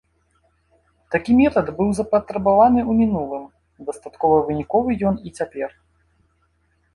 Такі 1.15 1.31
метад 1.41 1.67
быў 1.79 1.89
запатрабаваны 1.99 2.81
ў 2.89 3.03
мінулым, 3.03 3.43
дастаткова 3.91 4.41
выніковы 4.49 4.97
ён 5.11 5.15
і 5.29 5.35
цяпер. 5.43 5.69